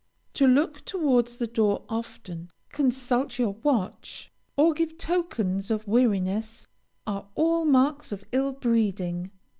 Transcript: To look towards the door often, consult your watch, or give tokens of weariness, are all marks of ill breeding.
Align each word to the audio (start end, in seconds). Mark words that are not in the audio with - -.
To 0.33 0.47
look 0.47 0.83
towards 0.83 1.37
the 1.37 1.45
door 1.45 1.83
often, 1.87 2.49
consult 2.69 3.37
your 3.37 3.53
watch, 3.61 4.31
or 4.57 4.73
give 4.73 4.97
tokens 4.97 5.69
of 5.69 5.87
weariness, 5.87 6.65
are 7.05 7.27
all 7.35 7.65
marks 7.65 8.11
of 8.11 8.23
ill 8.31 8.51
breeding. 8.51 9.29